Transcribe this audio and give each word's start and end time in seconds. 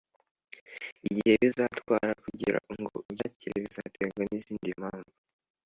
Igihe 1.07 1.33
bizatwara 1.41 2.11
kugira 2.23 2.59
ngo 2.79 2.93
ubyakire 3.09 3.57
bizaterwa 3.65 4.21
n’izindi 4.27 4.69
mpamvu 4.79 5.13